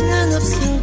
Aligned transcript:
none 0.00 0.32
of 0.32 0.42
you 0.42 0.73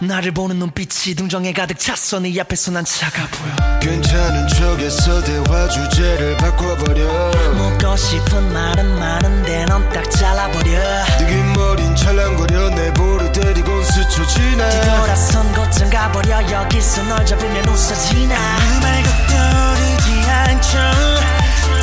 나를 0.00 0.30
보는 0.32 0.58
눈빛이 0.58 1.14
동정에 1.16 1.52
가득 1.52 1.78
찼어. 1.78 2.20
네 2.20 2.38
앞에서 2.40 2.70
난 2.70 2.84
차가 2.84 3.26
보여. 3.28 3.78
괜찮은 3.80 4.48
척에서 4.48 5.22
대화 5.24 5.68
주제를 5.68 6.36
바꿔버려. 6.36 7.30
묻고 7.54 7.96
싶은 7.96 8.52
말은 8.52 8.98
많은데 8.98 9.64
넌 9.66 9.88
딱 9.90 10.08
잘라버려. 10.10 11.04
느긴 11.18 11.52
머린 11.52 11.96
찰랑거려. 11.96 12.70
내 12.70 12.92
볼을 12.94 13.32
때리고 13.32 13.82
스쳐 13.82 14.26
지나. 14.26 14.70
뒤돌아선 14.70 15.52
곳쯤 15.54 15.90
가버려. 15.90 16.48
여기서 16.50 17.02
널 17.04 17.26
잡으면 17.26 17.68
웃어지나. 17.68 18.36
아무 18.36 18.80
그 18.80 18.86
말 18.86 19.02
걱정이지 19.02 20.30
않죠. 20.30 20.78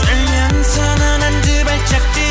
떨면서 0.05 0.95
넌한두 0.95 1.65
발짝 1.65 2.13
뛰 2.13 2.24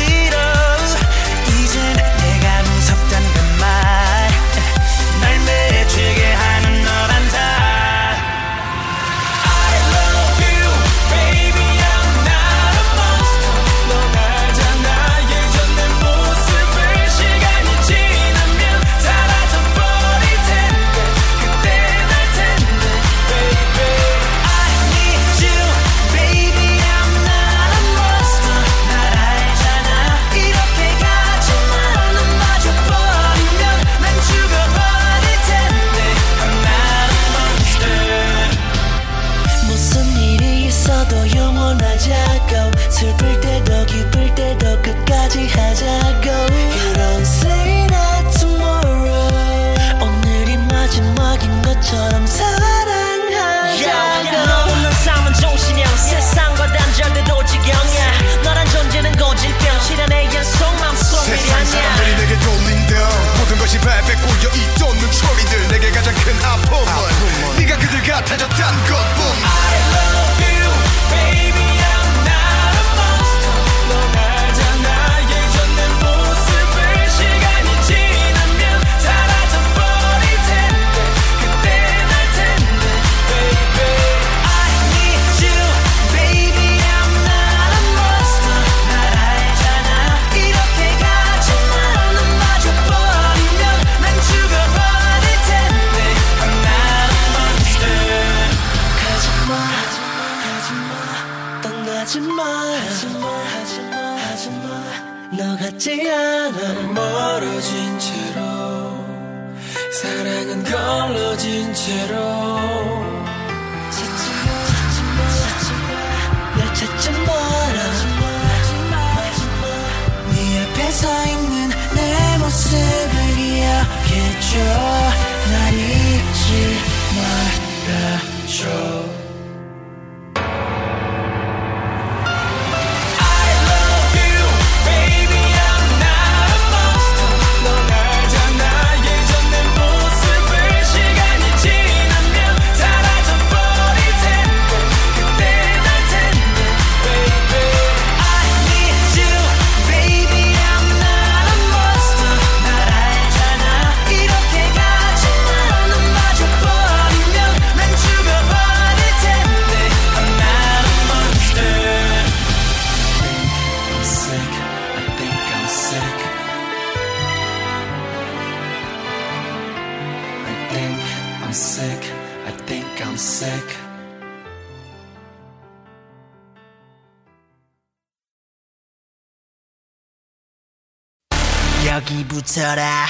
붙어라. 182.55 183.07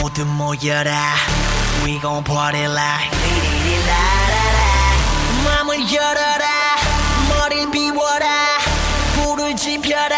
모두 0.00 0.26
모여라. 0.26 1.14
We 1.84 2.00
gon' 2.00 2.24
party 2.24 2.64
like 2.64 3.10
맘을 5.44 5.94
열어라. 5.94 6.46
머리를 7.28 7.70
비워라. 7.70 8.58
불을 9.14 9.54
지펴라. 9.56 10.16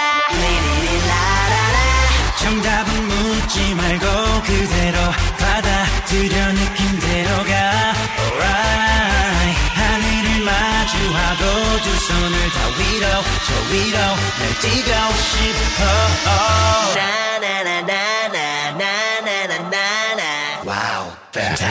정답은 2.39 3.09
묻지 3.09 3.75
말고 3.75 4.43
그대로 4.43 4.99
받아들여 5.39 6.53
느낌대로 6.53 7.45
가 7.45 7.95
Alright. 8.19 9.61
하늘을 9.75 10.45
마주하고 10.45 11.81
두 11.83 11.97
손을 12.07 12.51
다 12.51 12.67
위로 12.79 13.07
저 13.47 13.75
위로 13.75 13.99
날 13.99 14.61
뛰고 14.61 14.89
싶어 15.21 16.04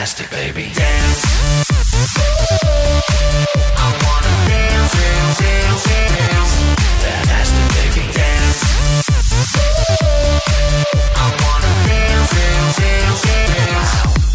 fantastic 0.03 0.29
baby. 0.31 0.73
dance. 0.75 1.23
I 3.79 3.89
wanna 4.03 4.35
dance, 4.51 4.93
dance, 4.99 5.39
dance, 5.39 5.85
dance. 5.87 6.53
Fantastic 7.07 7.67
baby. 7.79 8.05
Dance. 8.11 8.59
I 11.15 11.27
wanna 11.43 11.73
dance, 11.87 12.31
dance, 12.39 12.77
dance, 12.83 13.23
dance. 13.23 13.93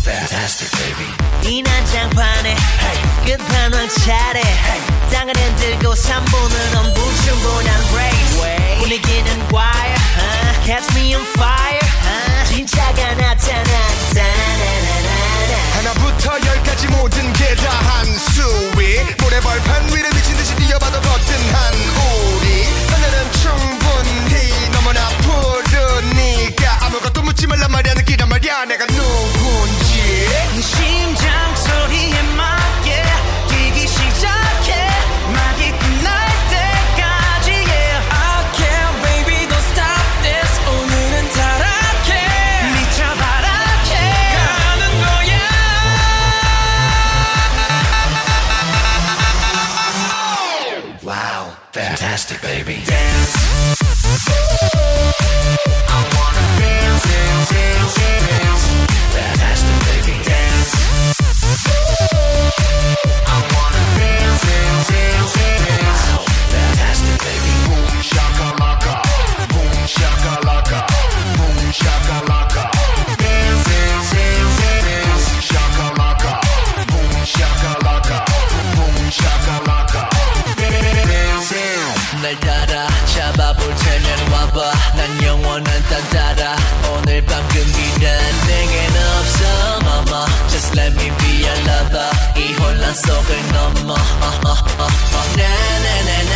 Fantastic 0.08 0.70
baby. 0.80 1.10
이 1.44 1.62
난장판에 1.62 2.56
끝판왕 3.26 3.90
차례 4.00 4.42
땅을 5.12 5.36
흔들고 5.36 5.94
3분은 5.94 6.56
엄부 6.78 7.00
충분한 7.26 7.70
race 7.94 8.80
분위기는 8.80 9.28
wire 9.52 10.00
uh, 10.18 10.66
catch 10.66 10.88
me 10.96 11.16
on 11.16 11.22
fire 11.36 11.84
uh, 12.08 12.46
진짜가 12.48 13.14
나타난다 13.16 14.57
다 17.57 17.71
한수위. 17.71 19.01
모래벌판 19.21 19.87
위를 19.95 20.11
미친 20.15 20.37
듯이 20.37 20.55
뛰어봐도 20.57 21.01
거뜬한 21.01 21.75
우리. 21.75 22.65
하늘은 22.91 23.33
충분히 23.33 24.71
너무나 24.73 25.09
푸르니까 25.19 26.87
아무것도 26.87 27.23
묻지 27.23 27.47
말란 27.47 27.71
말이야. 27.71 27.95
느끼란 27.95 28.29
말이야. 28.29 28.65
내가 28.67 28.87
누군 28.87 29.38
fantastic 52.19 52.43
baby. 52.43 52.83
dance. 52.85 53.35
I 55.87 56.01
wanna 56.17 56.47
dance, 56.59 57.05
dance, 57.07 57.51
dance, 57.55 57.95
dance. 57.95 58.65
Fantastic 59.15 59.79
baby. 59.87 60.17
Dance. 60.27 60.73
I 63.23 63.39
wanna 63.55 63.85
dance, 63.99 64.43
dance, 64.51 64.89
dance, 64.91 65.33
dance. 65.39 66.03
Fantastic 66.55 67.17
baby. 67.23 67.55
Boom 67.69 67.95
shakalaka. 68.11 68.95
Boom 69.55 69.79
shakalaka. 69.87 70.81
Boom 71.39 71.71
shakalaka. 71.71 72.38
날 82.29 82.39
따라 82.41 82.87
잡아볼 83.07 83.75
테면 83.75 84.33
와봐. 84.33 84.73
난 84.97 85.25
영원한 85.25 85.83
딴 85.85 86.11
따라. 86.11 86.57
오늘 86.93 87.25
밤 87.25 87.49
금기는 87.49 88.21
내겐 88.47 88.91
없어 88.97 89.79
mama. 89.81 90.27
Just 90.51 90.79
let 90.79 90.93
me 90.93 91.11
be 91.17 91.43
your 91.43 91.59
lover. 91.61 92.11
이 92.37 92.53
혼란 92.53 92.93
속을 92.93 93.53
넘어. 93.53 93.95
uh, 93.95 94.45
uh, 94.45 94.45
uh, 94.45 94.61
uh. 94.79 94.93
나나나나나 95.39 96.29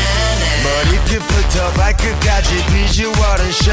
머리끝부터 0.65 1.73
발끝까지 1.73 2.65
비주얼은 2.73 3.53
쇼. 3.53 3.73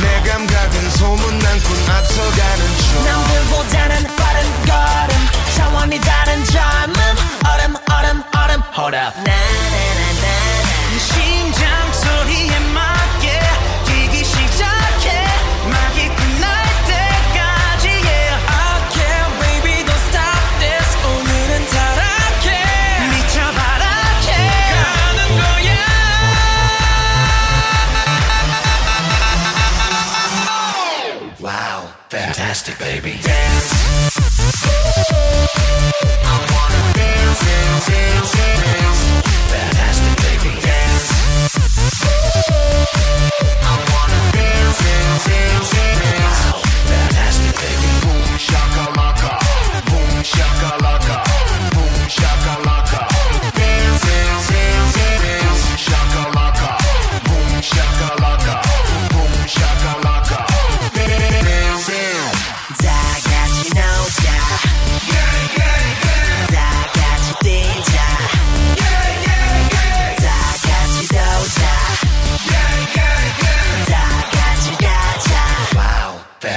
내 0.00 0.30
감각은 0.30 0.90
소문난 0.90 1.60
꾼 1.60 1.90
앞서가는 1.90 2.76
중. 2.78 3.04
남들보다는 3.04 4.16
빠른 4.16 4.38
걸음. 4.64 5.12
차원이 5.56 6.00
다른 6.02 6.44
젊음. 6.44 6.94
얼음 7.48 7.74
얼음 7.90 8.22
얼음. 8.32 8.62
Hold 8.76 8.94
up. 8.96 9.16
나나나나나 9.18 10.01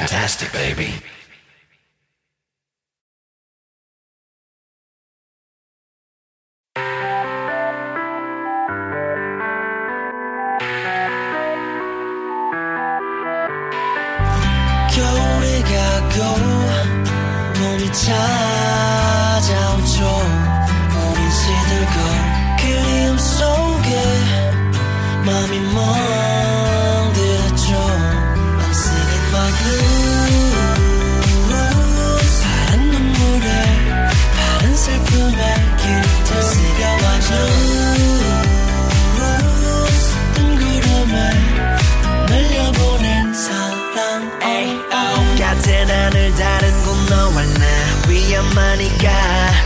fantastic, 0.08 0.52
baby. 0.54 0.94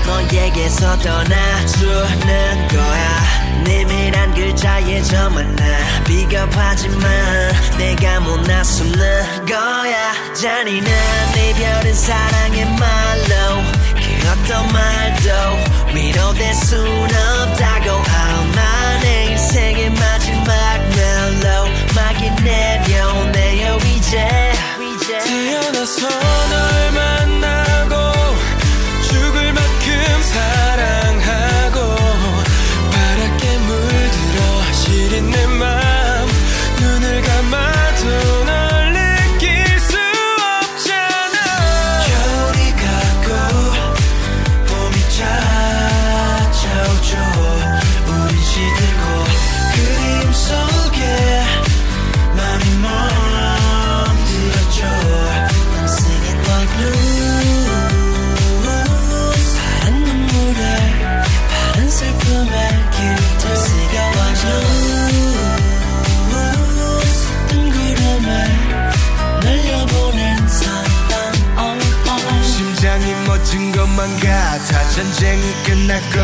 너에게서 0.10 0.98
떠나주는 0.98 2.68
거야. 2.68 3.64
내밀한 3.64 4.34
글자에 4.34 5.04
저만나 5.04 5.64
비겁하지만 6.04 7.54
내가 7.78 8.20
못나 8.20 8.64
숨는 8.64 9.46
거야. 9.46 10.34
잔인한 10.34 10.92
이별은 11.38 11.94
사랑의 11.94 12.66
말로 12.66 13.62
그 13.94 14.30
어떤 14.30 14.74
말도 14.74 15.94
위로될 15.94 16.56
순 16.56 16.80
없다. 17.06 17.79
것만 74.00 74.20
같아 74.20 74.90
전쟁이 74.92 75.54
끝났고 75.66 76.20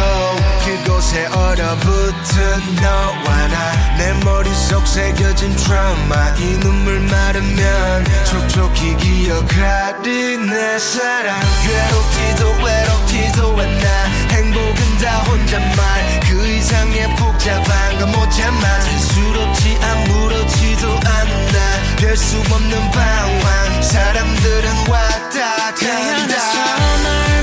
그곳에 0.63 1.25
얼어붙은 1.27 2.75
너와 2.81 3.47
나 3.47 3.85
내 3.97 4.13
머릿속 4.25 4.85
새겨진 4.85 5.55
트라우마 5.55 6.35
이 6.37 6.59
눈물 6.59 6.99
마르면 6.99 8.05
촉촉히 8.25 8.95
기억하리 8.97 10.37
내 10.37 10.77
사랑. 10.79 11.39
괴롭기도 11.63 12.63
외롭기도 12.63 13.57
않나? 13.57 13.87
행복은 14.31 14.97
다 14.97 15.19
혼잣말. 15.23 16.19
그 16.29 16.45
이상의 16.45 17.07
복잡한 17.15 17.99
건 17.99 18.05
못 18.11 18.29
참아. 18.31 18.81
수롭지 18.99 19.77
아무렇지도 19.81 20.89
않나 20.89 21.95
될 21.97 22.17
수 22.17 22.37
없는 22.37 22.91
방황. 22.91 23.81
사람들은 23.81 24.87
왔다 24.89 25.73
간다. 25.73 27.34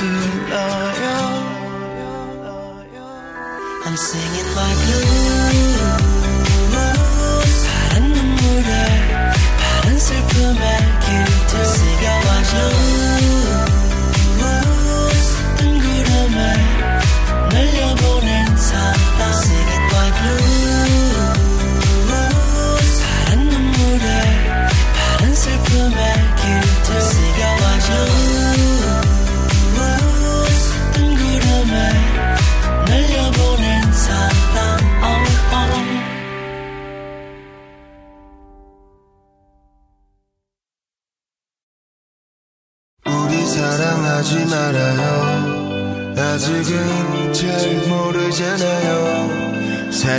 I'm 0.00 0.06
singing 3.96 4.50
my 4.54 4.72
blues. 4.84 5.98
사랑 7.64 8.12
눈물에 8.12 8.70
바른 9.58 9.98
슬픔에 9.98 10.62
길들 11.04 11.64
새겨와줘 11.64 12.54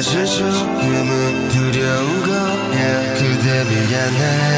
사실 0.02 0.26
조금은 0.30 1.50
두려운 1.50 2.24
거 2.24 2.32
y 2.72 3.14
그대 3.16 3.66
미안해. 3.66 4.49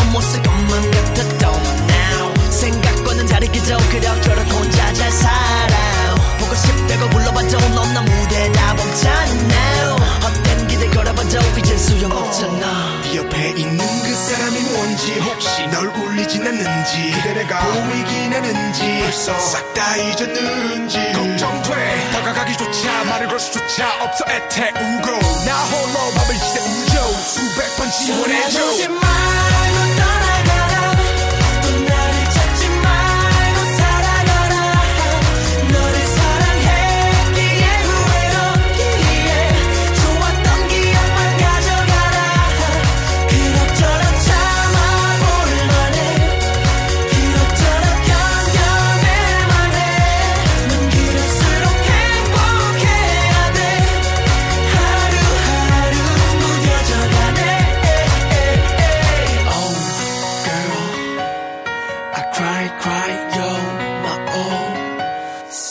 단어를 0.00 0.10
좀못쓸 0.10 0.42
것만 0.42 0.90
같았던 0.90 1.62
now. 1.88 2.50
생각과는 2.50 3.26
다르게도 3.26 3.76
그럭저럭 3.90 4.52
혼자 4.52 4.92
잘 4.92 5.10
살아 5.10 6.14
보고 6.38 6.54
싶다고 6.54 7.08
불러봐도 7.10 7.58
넌나 7.58 8.00
무대다 8.02 8.74
멈잖아 8.74 9.96
헛된 10.22 10.66
기대 10.68 10.88
걸어봐도 10.88 11.38
이젠 11.58 11.78
소용없잖아. 11.78 13.00
네 13.02 13.16
옆에 13.16 13.50
있는 13.50 13.78
그 13.78 14.14
사람이 14.14 14.60
뭔지 14.60 15.18
혹시 15.20 15.66
널 15.68 15.86
울리진 15.88 16.46
않는지 16.46 17.12
그대 17.16 17.34
내가 17.34 17.60
보이긴 17.60 18.32
하는지 18.32 19.00
벌써 19.02 19.38
싹 19.38 19.74
다 19.74 19.96
잊었는지 19.96 20.98
걱정돼. 21.12 22.10
다가가기조차 22.12 23.04
말을 23.04 23.28
걸 23.28 23.38
수조차 23.38 24.02
없어 24.04 24.24
애태우고 24.28 25.10
나 25.46 25.64
홀로 25.64 26.12
밤을 26.14 26.34
지새 26.34 26.60
우죠 26.60 27.12
수백 27.22 27.76
번 27.76 27.90
지원해줘 27.90 29.49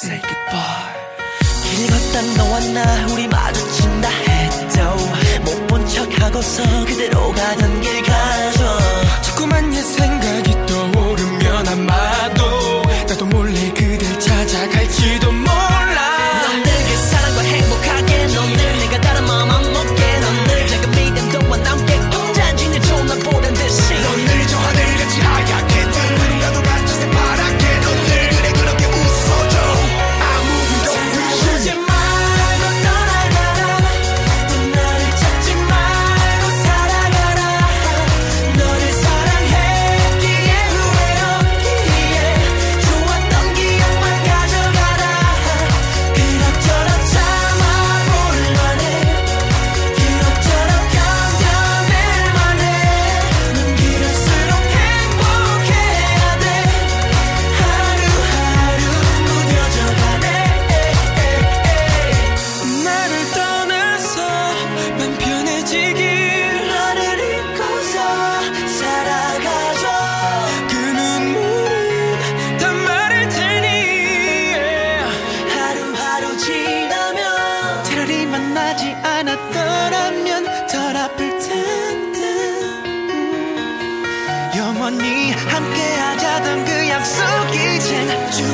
Say 0.10 0.20
goodbye. 0.22 0.90
길 1.70 1.88
걷다 1.88 2.22
너와 2.44 2.60
나 2.74 3.06
우리 3.14 3.28
마주친다 3.28 4.10
해도 4.10 4.98
못 5.46 5.68
본 5.68 5.88
척하고서 5.88 6.64
그대로 6.86 7.32
가던 7.32 7.82
길 7.82 8.02
가죠. 8.02 8.78
자꾸만 9.22 9.72
옛생 9.76 10.19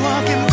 이 0.05 0.44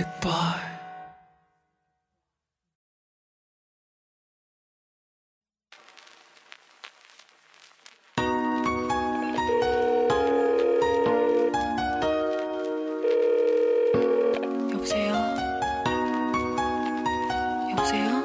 goodbye. 0.00 0.62
여보세요? 14.72 15.14
여보세요? 17.70 18.24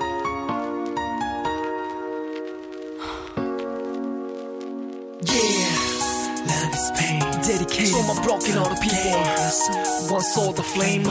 Yeah, 5.28 5.76
love 6.48 6.74
is 6.74 6.92
pain. 6.96 7.20
Dedicated 7.42 7.94
to 7.94 8.04
my 8.04 8.24
broken 8.24 8.54
hearted 8.54 8.80
people. 8.82 9.12
One 10.14 10.22
soul 10.22 10.54
the 10.54 10.64
flame. 10.64 11.04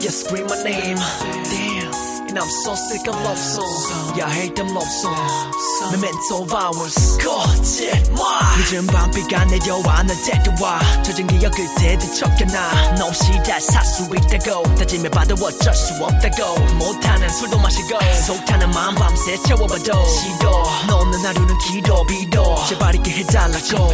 Yeah, 0.00 0.10
scream 0.10 0.46
my 0.46 0.56
name. 0.64 0.96
Damn. 0.96 1.92
And 2.30 2.38
I'm 2.38 2.48
so 2.48 2.74
sick 2.74 3.06
of 3.08 3.14
love 3.22 3.36
songs. 3.36 4.16
Yeah, 4.16 4.26
I 4.26 4.30
hate 4.30 4.56
them 4.56 4.68
love 4.68 4.86
songs. 4.86 5.92
Memento 5.92 6.42
of 6.42 6.54
ours. 6.54 7.18
거짓말. 7.18 8.24
늦은 8.56 8.86
밤비가 8.86 9.44
내려와 9.44 10.02
널 10.04 10.16
데려와. 10.22 10.80
젖은 11.02 11.26
기억 11.26 11.52
그때 11.52 11.98
뒤척여놔. 11.98 12.94
너 12.96 13.06
없이 13.08 13.32
잘살수 13.44 14.08
있다고. 14.14 14.74
다짐해봐도 14.76 15.34
어쩔 15.34 15.74
수 15.74 15.92
없다고. 16.02 16.60
못하는 16.76 17.28
술도 17.28 17.58
마시고. 17.58 17.98
속타는 18.26 18.70
마음 18.70 18.94
밤새 18.94 19.36
채워봐도. 19.42 20.06
싫어. 20.08 20.64
너는 20.86 21.24
하루는 21.26 21.58
길어 21.58 22.02
빌어. 22.04 22.64
제발 22.66 22.94
있게 22.94 23.10
해달라고. 23.10 23.92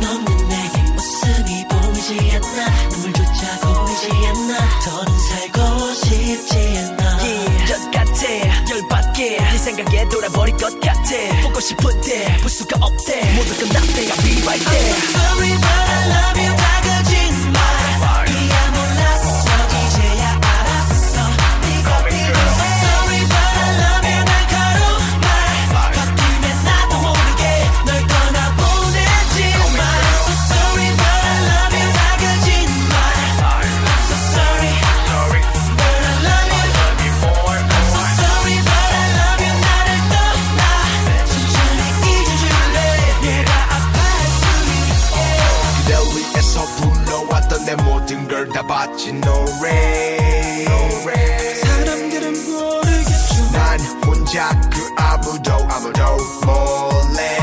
너는 0.00 0.48
내 0.48 0.63
게 1.24 1.30
모습이 1.30 1.66
보이지 1.68 2.30
않나. 2.34 2.88
눈물조차 2.90 3.60
보이지 3.60 4.08
않나 4.26 4.80
더는 4.84 5.18
살고 5.18 5.94
싶지 5.94 6.78
않아 6.78 7.18
열 7.70 7.90
같아 7.90 8.70
열받게. 8.70 9.38
네 9.38 9.58
생각에 9.58 10.08
돌아버릴 10.08 10.56
것 10.56 10.78
같아. 10.80 11.10
보고 11.42 11.60
싶은데 11.60 12.36
볼 12.38 12.50
수가 12.50 12.76
없대. 12.80 13.34
모두 13.34 13.56
끝났대 13.58 14.06
I'll 14.06 14.22
be 14.22 14.42
right 14.44 14.64
there 14.64 14.94
Sorry 15.14 15.52
but 15.54 15.66
I 15.66 16.08
love 16.10 16.40
you 16.44 16.56
다 16.56 16.80
거짓 16.82 17.13
모든 48.14 48.28
걸다 48.28 48.62
바친 48.66 49.20
노래 49.20 50.64
사람들은 51.62 52.44
모르겠죠. 52.44 53.50
난 53.52 53.80
혼자 54.06 54.60
그 54.70 54.88
아무도 54.96 55.52
아무도 55.52 56.16
몰래. 56.44 57.38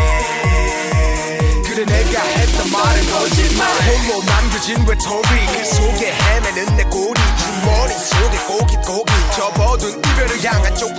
그래 1.66 1.86
내가 1.86 2.22
했던 2.22 2.72
말은 2.72 3.12
거짓말. 3.12 3.68
홀로 3.68 4.24
남겨진 4.24 4.78
외톨이 4.88 5.46
그 5.54 5.66
속에 5.66 6.14
헤매는 6.14 6.78
내 6.78 6.84
꼬리 6.84 7.20
주머니 7.38 7.94
속에 7.94 8.38
고깃고기. 8.48 9.12
접어둔 9.36 10.00
이별을 10.00 10.44
향한 10.46 10.76
쪽지. 10.76 10.96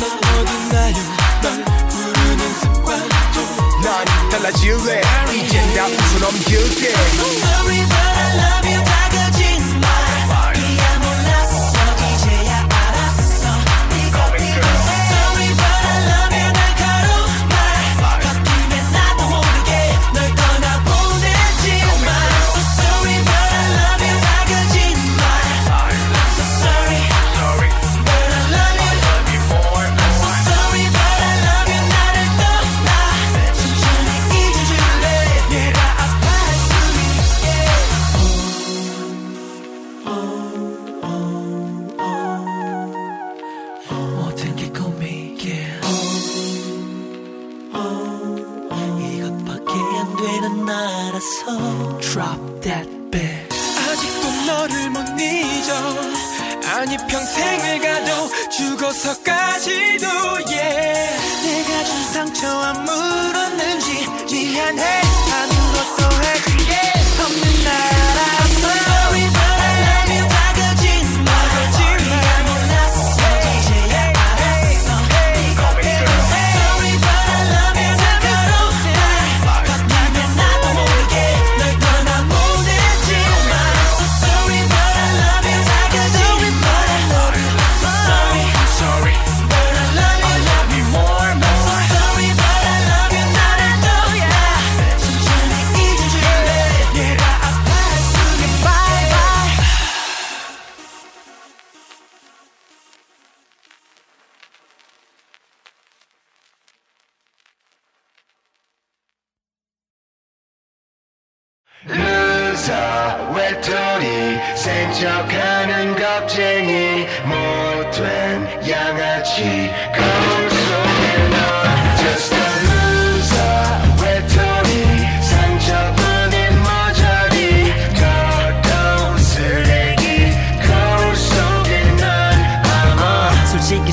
넌 0.00 0.40
어딨나요. 0.40 0.96
널 1.42 1.64
부르는 1.88 2.54
습관 2.60 3.08
난 3.82 4.04
달라질래. 4.30 5.02
이젠 5.34 5.74
다 5.74 5.86
웃어 5.86 6.18
넘길게 6.20 6.94
love 8.38 8.66
you 8.66 8.97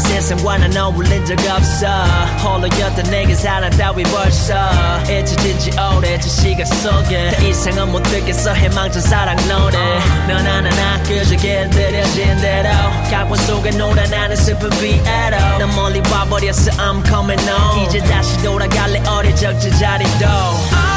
세상과 0.05 0.57
난 0.57 0.77
어울린 0.77 1.25
적 1.25 1.37
없어. 1.49 1.87
홀로였던 2.43 3.11
내게 3.11 3.35
따위 3.77 4.03
벌써. 4.03 4.53
잊혀진 5.03 5.59
지 5.59 5.71
오래전 5.77 6.29
시간 6.29 6.65
속에. 6.65 7.31
더 7.31 7.45
이상은 7.45 7.91
못 7.91 8.01
듣겠어. 8.03 8.53
해망전 8.53 9.01
사랑 9.01 9.35
노래. 9.47 9.77
넌 10.27 10.45
하나나 10.45 11.03
그저 11.03 11.35
길들여진 11.35 12.37
대로. 12.37 12.69
각본 13.09 13.37
속에 13.39 13.71
놀아 13.71 14.05
나는 14.07 14.35
슬픈 14.35 14.69
비애로. 14.69 15.37
난 15.59 15.75
멀리 15.75 15.99
와버렸어. 16.11 16.71
I'm 16.77 17.05
coming 17.05 17.41
home. 17.49 17.85
이제 17.85 17.99
다시 17.99 18.37
돌아갈래. 18.43 19.01
어릴 19.07 19.35
적 19.35 19.57
제자리도 19.59 20.94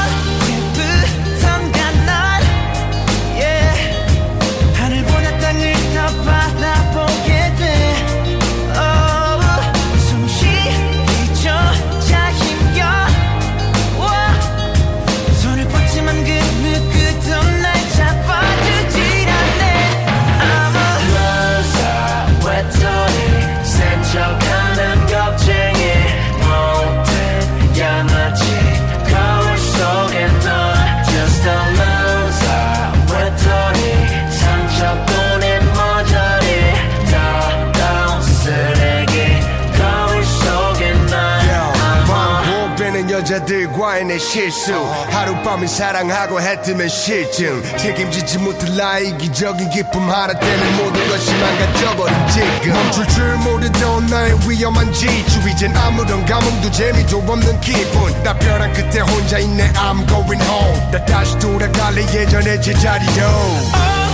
실수. 44.19 44.75
하룻밤을 45.11 45.69
사랑하고 45.69 46.41
해뜨면 46.41 46.89
실증. 46.89 47.63
책임지지 47.77 48.39
못할 48.39 48.77
나의 48.77 49.09
이기적인 49.11 49.71
기쁨. 49.71 50.11
하나 50.11 50.33
때문에 50.39 50.71
모든 50.83 51.09
것이 51.09 51.33
망가져버린 51.35 52.17
지금. 52.29 52.73
멈출 52.73 53.07
줄 53.09 53.37
모르던 53.37 54.07
나의 54.07 54.37
위험한 54.47 54.93
지주. 54.93 55.49
이젠 55.49 55.77
아무런 55.77 56.25
감흥도 56.27 56.71
재미도 56.71 57.19
없는 57.19 57.61
기분. 57.61 58.23
나 58.23 58.35
벼랑 58.35 58.73
끝에 58.73 59.01
혼자 59.01 59.39
있네. 59.39 59.73
I'm 59.73 60.07
going 60.09 60.43
home. 60.45 60.91
나 60.91 61.05
다시 61.05 61.39
돌아갈래. 61.39 62.03
예전의 62.03 62.61
제자리로 62.63 64.08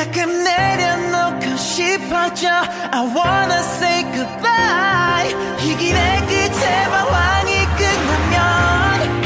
가끔 0.00 0.42
내려놓고 0.42 1.56
싶어져. 1.58 2.48
I 2.90 3.02
wanna 3.14 3.58
say 3.76 4.02
goodbye. 4.04 5.28
이 5.62 5.76
길의 5.76 6.20
끝에 6.26 6.88
방황이 6.88 7.66
끝나면 7.76 9.22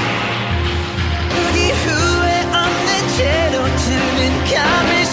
우리 1.30 1.70
후회 1.70 2.40
없는 2.42 3.08
채로 3.16 3.62
드는 3.76 4.44
감을 4.52 5.03